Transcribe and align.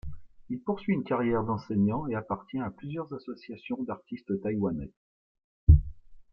Il 0.49 0.59
poursuit 0.63 0.95
une 0.95 1.03
carrière 1.03 1.43
d'enseignant 1.43 2.07
et 2.07 2.15
appartient 2.15 2.57
à 2.59 2.71
plusieurs 2.71 3.13
associations 3.13 3.83
d'artistes 3.83 4.41
taïwanais. 4.41 4.89